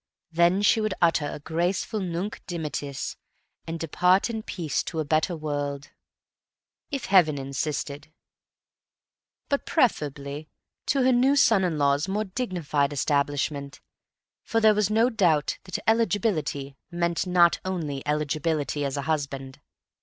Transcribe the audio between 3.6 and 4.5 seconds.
and depart in